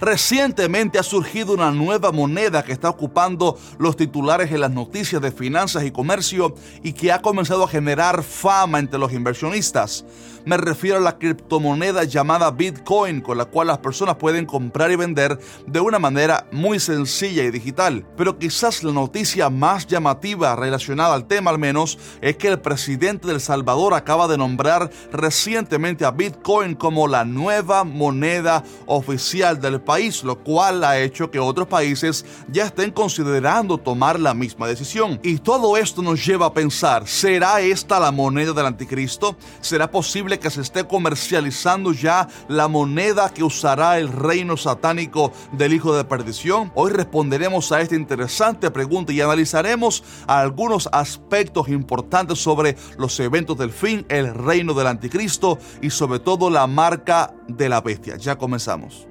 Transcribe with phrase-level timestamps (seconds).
[0.00, 5.32] Recientemente ha surgido una nueva moneda que está ocupando los titulares en las noticias de
[5.32, 10.04] finanzas y comercio y que ha comenzado a generar fama entre los inversionistas.
[10.44, 14.96] Me refiero a la criptomoneda llamada Bitcoin, con la cual las personas pueden comprar y
[14.96, 18.06] vender de una manera muy sencilla y digital.
[18.16, 23.26] Pero quizás la noticia más llamativa relacionada al tema al menos es que el presidente
[23.26, 29.82] de El Salvador acaba de nombrar recientemente a Bitcoin como la nueva moneda oficial del
[29.88, 35.18] país, lo cual ha hecho que otros países ya estén considerando tomar la misma decisión.
[35.22, 39.34] Y todo esto nos lleva a pensar, ¿será esta la moneda del anticristo?
[39.62, 45.72] ¿Será posible que se esté comercializando ya la moneda que usará el reino satánico del
[45.72, 46.70] Hijo de Perdición?
[46.74, 53.72] Hoy responderemos a esta interesante pregunta y analizaremos algunos aspectos importantes sobre los eventos del
[53.72, 58.16] fin, el reino del anticristo y sobre todo la marca de la bestia.
[58.16, 59.08] Ya comenzamos.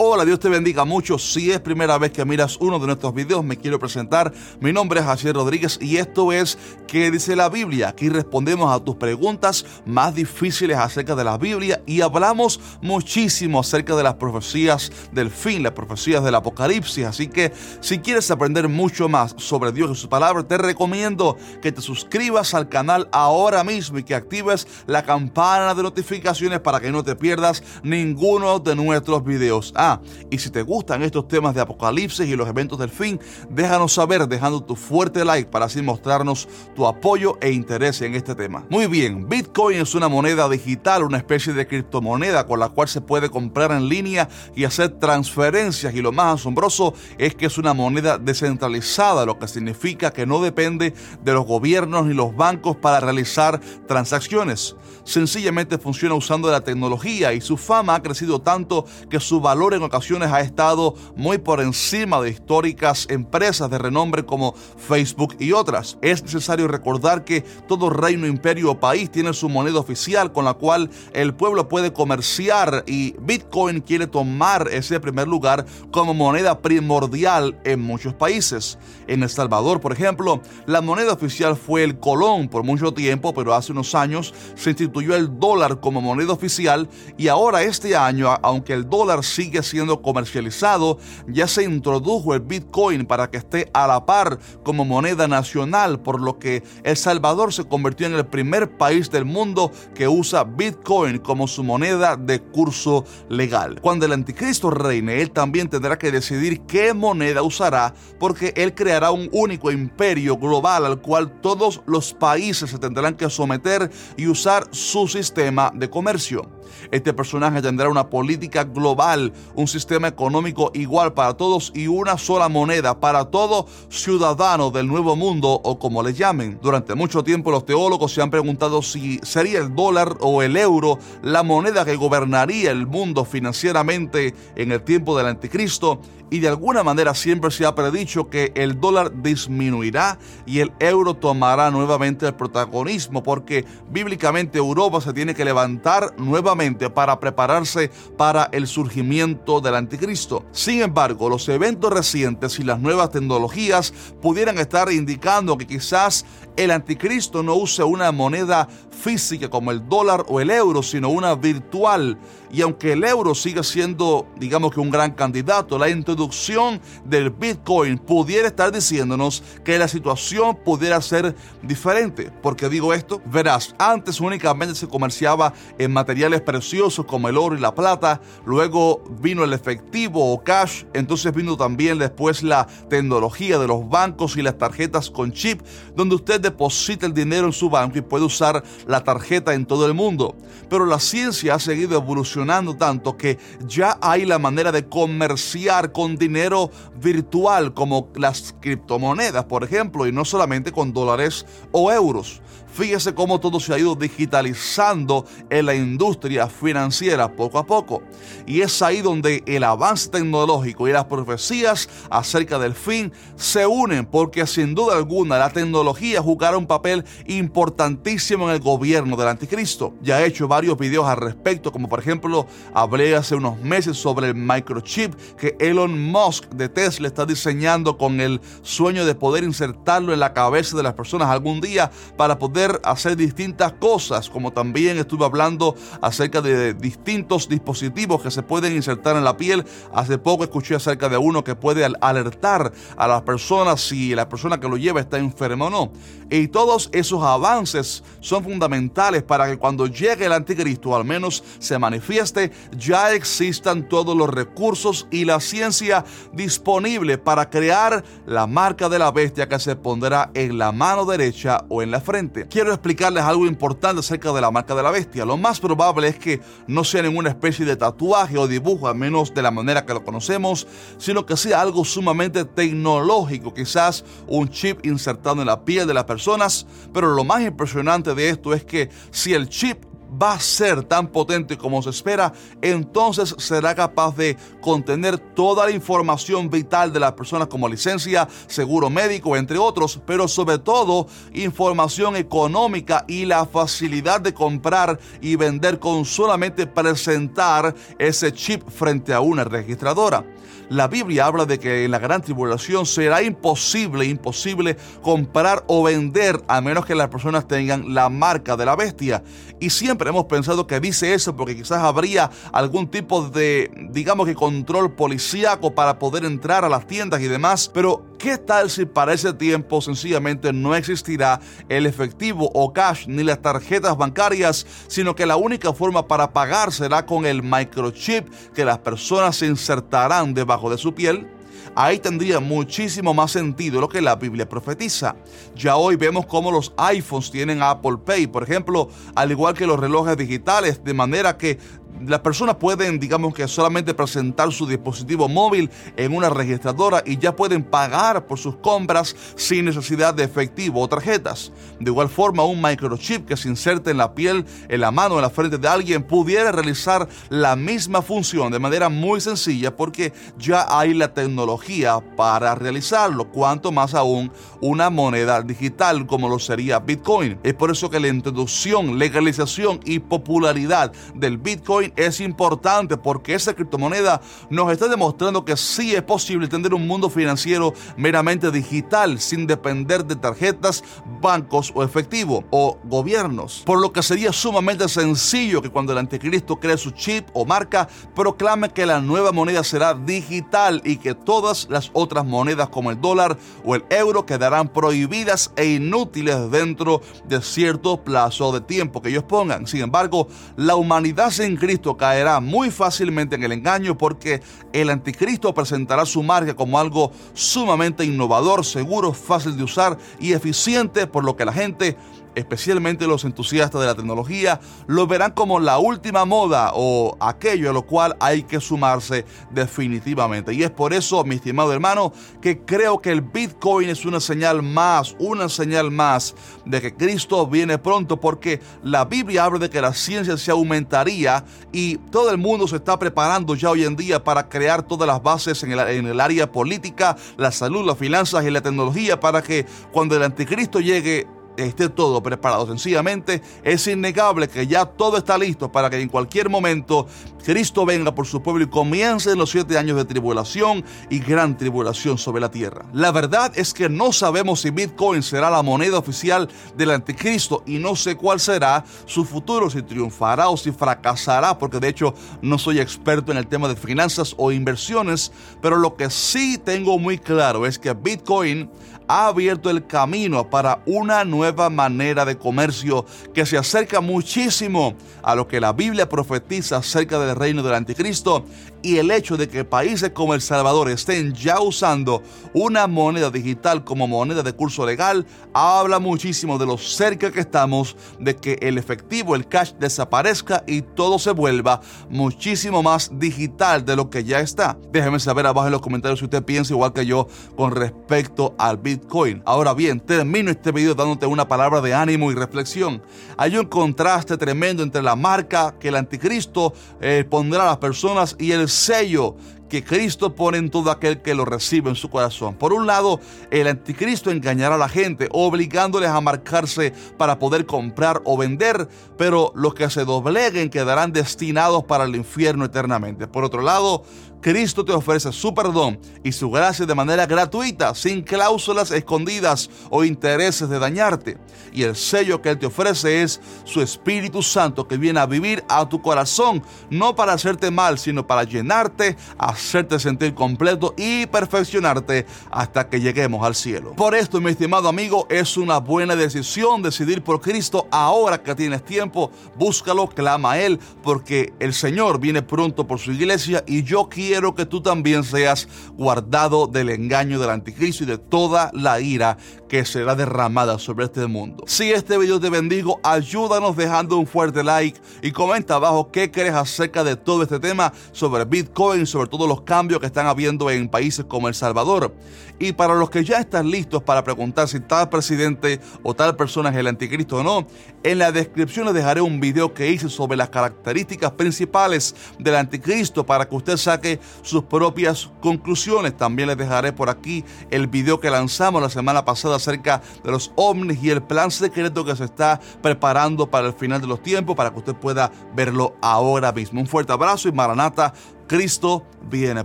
[0.00, 1.18] Hola, Dios te bendiga mucho.
[1.18, 4.32] Si es primera vez que miras uno de nuestros videos, me quiero presentar.
[4.60, 6.56] Mi nombre es Jacier Rodríguez y esto es
[6.88, 7.90] ¿Qué dice la Biblia?
[7.90, 13.94] Aquí respondemos a tus preguntas más difíciles acerca de la Biblia y hablamos muchísimo acerca
[13.94, 17.04] de las profecías del fin, las profecías del Apocalipsis.
[17.04, 21.72] Así que si quieres aprender mucho más sobre Dios y su palabra, te recomiendo que
[21.72, 26.90] te suscribas al canal ahora mismo y que actives la campana de notificaciones para que
[26.90, 29.74] no te pierdas ninguno de nuestros videos.
[29.76, 33.92] Ah, y si te gustan estos temas de Apocalipsis y los eventos del fin, déjanos
[33.92, 36.48] saber dejando tu fuerte like para así mostrarnos
[36.78, 38.64] tu apoyo e interés en este tema.
[38.70, 43.00] Muy bien, Bitcoin es una moneda digital, una especie de criptomoneda con la cual se
[43.00, 47.74] puede comprar en línea y hacer transferencias y lo más asombroso es que es una
[47.74, 53.00] moneda descentralizada, lo que significa que no depende de los gobiernos ni los bancos para
[53.00, 54.76] realizar transacciones.
[55.02, 59.82] Sencillamente funciona usando la tecnología y su fama ha crecido tanto que su valor en
[59.82, 65.98] ocasiones ha estado muy por encima de históricas empresas de renombre como Facebook y otras.
[66.02, 70.54] Es necesario recordar que todo reino, imperio o país tiene su moneda oficial con la
[70.54, 77.58] cual el pueblo puede comerciar y Bitcoin quiere tomar ese primer lugar como moneda primordial
[77.64, 78.78] en muchos países.
[79.06, 83.54] En El Salvador, por ejemplo, la moneda oficial fue el colón por mucho tiempo, pero
[83.54, 88.72] hace unos años se instituyó el dólar como moneda oficial y ahora este año, aunque
[88.72, 94.04] el dólar sigue siendo comercializado, ya se introdujo el Bitcoin para que esté a la
[94.04, 99.10] par como moneda nacional, por lo que El Salvador se convirtió en el primer país
[99.10, 103.80] del mundo que usa Bitcoin como su moneda de curso legal.
[103.80, 109.10] Cuando el anticristo reine, él también tendrá que decidir qué moneda usará, porque él creará
[109.10, 114.66] un único imperio global al cual todos los países se tendrán que someter y usar
[114.70, 116.48] su sistema de comercio.
[116.90, 122.48] Este personaje tendrá una política global, un sistema económico igual para todos y una sola
[122.48, 126.47] moneda para todo ciudadano del nuevo mundo o como le llamen.
[126.62, 130.98] Durante mucho tiempo los teólogos se han preguntado si sería el dólar o el euro
[131.22, 136.00] la moneda que gobernaría el mundo financieramente en el tiempo del anticristo
[136.30, 141.14] y de alguna manera siempre se ha predicho que el dólar disminuirá y el euro
[141.14, 148.48] tomará nuevamente el protagonismo porque bíblicamente Europa se tiene que levantar nuevamente para prepararse para
[148.52, 150.44] el surgimiento del anticristo.
[150.52, 156.24] Sin embargo, los eventos recientes y las nuevas tecnologías pudieran estar indicando que quizás
[156.56, 161.34] el anticristo no use una moneda física como el dólar o el euro, sino una
[161.34, 162.18] virtual.
[162.50, 167.98] Y aunque el euro sigue siendo, digamos que un gran candidato, la introducción del Bitcoin
[167.98, 172.30] pudiera estar diciéndonos que la situación pudiera ser diferente.
[172.42, 173.20] ¿Por qué digo esto?
[173.26, 179.02] Verás, antes únicamente se comerciaba en materiales preciosos como el oro y la plata, luego
[179.20, 184.42] vino el efectivo o cash, entonces vino también después la tecnología de los bancos y
[184.42, 185.60] las tarjetas con chip,
[185.94, 189.86] donde usted deposita el dinero en su banco y puede usar la tarjeta en todo
[189.86, 190.36] el mundo.
[190.68, 196.16] Pero la ciencia ha seguido evolucionando tanto que ya hay la manera de comerciar con
[196.16, 196.70] dinero
[197.00, 202.42] virtual como las criptomonedas, por ejemplo, y no solamente con dólares o euros.
[202.78, 208.04] Fíjese cómo todo se ha ido digitalizando en la industria financiera poco a poco.
[208.46, 214.06] Y es ahí donde el avance tecnológico y las profecías acerca del fin se unen
[214.06, 219.94] porque sin duda alguna la tecnología jugará un papel importantísimo en el gobierno del anticristo.
[220.00, 224.28] Ya he hecho varios videos al respecto, como por ejemplo hablé hace unos meses sobre
[224.28, 230.12] el microchip que Elon Musk de Tesla está diseñando con el sueño de poder insertarlo
[230.12, 234.98] en la cabeza de las personas algún día para poder hacer distintas cosas, como también
[234.98, 239.64] estuve hablando acerca de distintos dispositivos que se pueden insertar en la piel.
[239.92, 244.60] Hace poco escuché acerca de uno que puede alertar a las personas si la persona
[244.60, 245.92] que lo lleva está enferma o no.
[246.30, 251.78] Y todos esos avances son fundamentales para que cuando llegue el anticristo, al menos se
[251.78, 258.98] manifieste, ya existan todos los recursos y la ciencia disponible para crear la marca de
[258.98, 262.46] la bestia que se pondrá en la mano derecha o en la frente.
[262.58, 265.24] Quiero explicarles algo importante acerca de la marca de la bestia.
[265.24, 269.32] Lo más probable es que no sea ninguna especie de tatuaje o dibujo, al menos
[269.32, 270.66] de la manera que lo conocemos,
[270.96, 276.02] sino que sea algo sumamente tecnológico, quizás un chip insertado en la piel de las
[276.02, 276.66] personas.
[276.92, 281.08] Pero lo más impresionante de esto es que si el chip va a ser tan
[281.08, 282.32] potente como se espera,
[282.62, 288.90] entonces será capaz de contener toda la información vital de las personas como licencia, seguro
[288.90, 295.78] médico, entre otros, pero sobre todo información económica y la facilidad de comprar y vender
[295.78, 300.24] con solamente presentar ese chip frente a una registradora.
[300.70, 306.42] La Biblia habla de que en la gran tribulación será imposible, imposible comprar o vender
[306.46, 309.22] a menos que las personas tengan la marca de la bestia.
[309.60, 314.34] Y siempre hemos pensado que dice eso porque quizás habría algún tipo de, digamos que
[314.34, 317.70] control policíaco para poder entrar a las tiendas y demás.
[317.72, 323.22] Pero ¿qué tal si para ese tiempo sencillamente no existirá el efectivo o cash ni
[323.22, 328.64] las tarjetas bancarias, sino que la única forma para pagar será con el microchip que
[328.64, 331.37] las personas se insertarán debajo de su piel,
[331.78, 335.14] ahí tendría muchísimo más sentido lo que la Biblia profetiza.
[335.54, 339.78] Ya hoy vemos cómo los iPhones tienen Apple Pay, por ejemplo, al igual que los
[339.78, 341.60] relojes digitales, de manera que
[342.06, 347.34] las personas pueden, digamos que solamente presentar su dispositivo móvil en una registradora y ya
[347.34, 351.52] pueden pagar por sus compras sin necesidad de efectivo o tarjetas.
[351.80, 355.22] De igual forma, un microchip que se inserte en la piel, en la mano, en
[355.22, 360.66] la frente de alguien pudiera realizar la misma función de manera muy sencilla porque ya
[360.68, 364.30] hay la tecnología para realizarlo, cuanto más aún
[364.60, 367.38] una moneda digital como lo sería Bitcoin.
[367.42, 373.54] Es por eso que la introducción, legalización y popularidad del Bitcoin es importante porque esa
[373.54, 374.20] criptomoneda
[374.50, 380.04] nos está demostrando que sí es posible tener un mundo financiero meramente digital sin depender
[380.04, 380.82] de tarjetas,
[381.20, 383.62] bancos o efectivo o gobiernos.
[383.64, 387.88] Por lo que sería sumamente sencillo que cuando el anticristo cree su chip o marca,
[388.14, 393.00] proclame que la nueva moneda será digital y que todas las otras monedas como el
[393.00, 399.10] dólar o el euro quedarán prohibidas e inútiles dentro de cierto plazo de tiempo que
[399.10, 399.66] ellos pongan.
[399.66, 404.42] Sin embargo, la humanidad sin Cristo caerá muy fácilmente en el engaño porque
[404.72, 411.06] el anticristo presentará su marca como algo sumamente innovador, seguro, fácil de usar y eficiente,
[411.06, 411.96] por lo que la gente
[412.38, 417.72] especialmente los entusiastas de la tecnología, lo verán como la última moda o aquello a
[417.72, 420.54] lo cual hay que sumarse definitivamente.
[420.54, 424.62] Y es por eso, mi estimado hermano, que creo que el Bitcoin es una señal
[424.62, 429.80] más, una señal más de que Cristo viene pronto, porque la Biblia habla de que
[429.80, 434.22] la ciencia se aumentaría y todo el mundo se está preparando ya hoy en día
[434.22, 438.44] para crear todas las bases en el, en el área política, la salud, las finanzas
[438.44, 441.26] y la tecnología para que cuando el anticristo llegue
[441.64, 442.66] esté todo preparado.
[442.66, 447.06] Sencillamente es innegable que ya todo está listo para que en cualquier momento
[447.44, 452.18] Cristo venga por su pueblo y comience los siete años de tribulación y gran tribulación
[452.18, 452.84] sobre la tierra.
[452.92, 457.78] La verdad es que no sabemos si Bitcoin será la moneda oficial del anticristo y
[457.78, 462.58] no sé cuál será su futuro, si triunfará o si fracasará, porque de hecho no
[462.58, 467.18] soy experto en el tema de finanzas o inversiones, pero lo que sí tengo muy
[467.18, 468.70] claro es que Bitcoin
[469.08, 475.34] ha abierto el camino para una nueva manera de comercio que se acerca muchísimo a
[475.34, 478.44] lo que la Biblia profetiza acerca del reino del anticristo
[478.82, 483.84] y el hecho de que países como El Salvador estén ya usando una moneda digital
[483.84, 488.78] como moneda de curso legal habla muchísimo de lo cerca que estamos de que el
[488.78, 494.40] efectivo, el cash desaparezca y todo se vuelva muchísimo más digital de lo que ya
[494.40, 494.78] está.
[494.90, 498.76] Déjeme saber abajo en los comentarios si usted piensa igual que yo con respecto al
[498.78, 499.42] Bitcoin.
[499.44, 503.02] Ahora bien, termino este video dándote una palabra de ánimo y reflexión.
[503.36, 508.36] Hay un contraste tremendo entre la marca que el anticristo eh, pondrá a las personas
[508.38, 509.36] y el sello
[509.68, 512.54] que Cristo pone en todo aquel que lo recibe en su corazón.
[512.54, 518.22] Por un lado, el anticristo engañará a la gente, obligándoles a marcarse para poder comprar
[518.24, 523.26] o vender, pero los que se dobleguen quedarán destinados para el infierno eternamente.
[523.26, 524.04] Por otro lado,
[524.40, 530.04] Cristo te ofrece su perdón y su gracia de manera gratuita, sin cláusulas escondidas o
[530.04, 531.38] intereses de dañarte.
[531.72, 535.64] Y el sello que Él te ofrece es su Espíritu Santo que viene a vivir
[535.68, 539.16] a tu corazón, no para hacerte mal, sino para llenarte,
[539.58, 543.92] hacerte sentir completo y perfeccionarte hasta que lleguemos al cielo.
[543.94, 548.84] Por esto, mi estimado amigo, es una buena decisión decidir por Cristo ahora que tienes
[548.84, 549.30] tiempo.
[549.56, 554.54] Búscalo, clama a Él, porque el Señor viene pronto por su iglesia y yo quiero
[554.54, 559.36] que tú también seas guardado del engaño del anticristo y de toda la ira
[559.68, 561.64] que será derramada sobre este mundo.
[561.66, 566.54] Si este video te bendigo, ayúdanos dejando un fuerte like y comenta abajo qué crees
[566.54, 570.88] acerca de todo este tema sobre Bitcoin, sobre todos los cambios que están habiendo en
[570.88, 572.14] países como El Salvador.
[572.58, 576.70] Y para los que ya están listos para preguntar si tal presidente o tal persona
[576.70, 577.66] es el anticristo o no,
[578.02, 583.24] en la descripción les dejaré un video que hice sobre las características principales del anticristo
[583.24, 586.16] para que usted saque sus propias conclusiones.
[586.16, 590.52] También les dejaré por aquí el video que lanzamos la semana pasada acerca de los
[590.56, 594.56] ovnis y el plan secreto que se está preparando para el final de los tiempos
[594.56, 596.80] para que usted pueda verlo ahora mismo.
[596.80, 598.12] Un fuerte abrazo y Maranata,
[598.46, 599.64] Cristo viene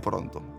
[0.00, 0.53] pronto.